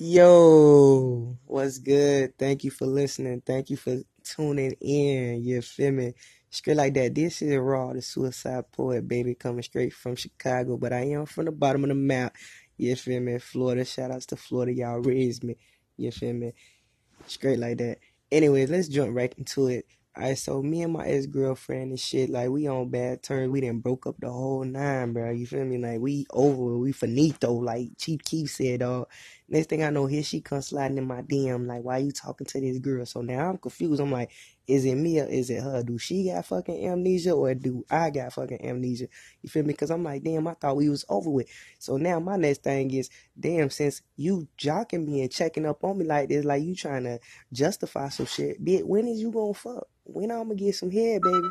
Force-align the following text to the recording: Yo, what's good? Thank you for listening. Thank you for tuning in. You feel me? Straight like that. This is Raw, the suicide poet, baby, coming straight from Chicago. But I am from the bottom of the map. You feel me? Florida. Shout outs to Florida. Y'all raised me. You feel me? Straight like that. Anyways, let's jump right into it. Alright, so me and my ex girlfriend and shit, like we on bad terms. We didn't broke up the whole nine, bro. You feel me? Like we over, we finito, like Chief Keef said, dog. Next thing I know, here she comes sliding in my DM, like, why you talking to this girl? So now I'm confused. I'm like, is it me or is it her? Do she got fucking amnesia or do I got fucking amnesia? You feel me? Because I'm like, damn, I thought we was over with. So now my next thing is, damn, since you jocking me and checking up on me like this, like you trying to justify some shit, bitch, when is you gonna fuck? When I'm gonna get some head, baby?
Yo, 0.00 1.36
what's 1.46 1.78
good? 1.80 2.38
Thank 2.38 2.62
you 2.62 2.70
for 2.70 2.86
listening. 2.86 3.42
Thank 3.44 3.68
you 3.68 3.76
for 3.76 3.96
tuning 4.22 4.76
in. 4.80 5.42
You 5.42 5.60
feel 5.60 5.90
me? 5.90 6.14
Straight 6.50 6.76
like 6.76 6.94
that. 6.94 7.16
This 7.16 7.42
is 7.42 7.56
Raw, 7.58 7.92
the 7.92 8.00
suicide 8.00 8.70
poet, 8.70 9.08
baby, 9.08 9.34
coming 9.34 9.64
straight 9.64 9.92
from 9.92 10.14
Chicago. 10.14 10.76
But 10.76 10.92
I 10.92 11.00
am 11.06 11.26
from 11.26 11.46
the 11.46 11.50
bottom 11.50 11.82
of 11.82 11.88
the 11.88 11.96
map. 11.96 12.36
You 12.76 12.94
feel 12.94 13.18
me? 13.18 13.40
Florida. 13.40 13.84
Shout 13.84 14.12
outs 14.12 14.26
to 14.26 14.36
Florida. 14.36 14.72
Y'all 14.72 15.00
raised 15.00 15.42
me. 15.42 15.56
You 15.96 16.12
feel 16.12 16.32
me? 16.32 16.52
Straight 17.26 17.58
like 17.58 17.78
that. 17.78 17.98
Anyways, 18.30 18.70
let's 18.70 18.86
jump 18.86 19.16
right 19.16 19.34
into 19.36 19.66
it. 19.66 19.84
Alright, 20.16 20.38
so 20.38 20.62
me 20.62 20.82
and 20.82 20.92
my 20.92 21.06
ex 21.06 21.26
girlfriend 21.26 21.90
and 21.90 22.00
shit, 22.00 22.28
like 22.28 22.50
we 22.50 22.66
on 22.66 22.88
bad 22.88 23.22
terms. 23.22 23.50
We 23.50 23.60
didn't 23.60 23.84
broke 23.84 24.06
up 24.06 24.16
the 24.18 24.30
whole 24.30 24.64
nine, 24.64 25.12
bro. 25.12 25.30
You 25.30 25.46
feel 25.46 25.64
me? 25.64 25.78
Like 25.78 26.00
we 26.00 26.26
over, 26.30 26.76
we 26.76 26.92
finito, 26.92 27.52
like 27.52 27.90
Chief 27.98 28.22
Keef 28.24 28.50
said, 28.50 28.80
dog. 28.80 29.08
Next 29.50 29.70
thing 29.70 29.82
I 29.82 29.88
know, 29.88 30.04
here 30.04 30.22
she 30.22 30.42
comes 30.42 30.66
sliding 30.68 30.98
in 30.98 31.06
my 31.06 31.22
DM, 31.22 31.66
like, 31.66 31.82
why 31.82 31.98
you 31.98 32.12
talking 32.12 32.46
to 32.46 32.60
this 32.60 32.78
girl? 32.78 33.06
So 33.06 33.22
now 33.22 33.48
I'm 33.48 33.56
confused. 33.56 33.98
I'm 34.00 34.12
like, 34.12 34.30
is 34.66 34.84
it 34.84 34.96
me 34.96 35.20
or 35.20 35.24
is 35.24 35.48
it 35.48 35.62
her? 35.62 35.82
Do 35.82 35.96
she 35.96 36.26
got 36.26 36.44
fucking 36.44 36.86
amnesia 36.86 37.32
or 37.32 37.54
do 37.54 37.82
I 37.90 38.10
got 38.10 38.34
fucking 38.34 38.62
amnesia? 38.62 39.08
You 39.40 39.48
feel 39.48 39.62
me? 39.62 39.72
Because 39.72 39.90
I'm 39.90 40.04
like, 40.04 40.22
damn, 40.22 40.46
I 40.46 40.52
thought 40.52 40.76
we 40.76 40.90
was 40.90 41.06
over 41.08 41.30
with. 41.30 41.48
So 41.78 41.96
now 41.96 42.20
my 42.20 42.36
next 42.36 42.62
thing 42.62 42.92
is, 42.92 43.08
damn, 43.40 43.70
since 43.70 44.02
you 44.16 44.48
jocking 44.58 45.06
me 45.06 45.22
and 45.22 45.32
checking 45.32 45.64
up 45.64 45.82
on 45.82 45.96
me 45.96 46.04
like 46.04 46.28
this, 46.28 46.44
like 46.44 46.62
you 46.62 46.74
trying 46.74 47.04
to 47.04 47.18
justify 47.50 48.10
some 48.10 48.26
shit, 48.26 48.62
bitch, 48.62 48.84
when 48.84 49.08
is 49.08 49.20
you 49.20 49.32
gonna 49.32 49.54
fuck? 49.54 49.88
When 50.04 50.30
I'm 50.30 50.48
gonna 50.48 50.56
get 50.56 50.74
some 50.74 50.90
head, 50.90 51.22
baby? 51.22 51.48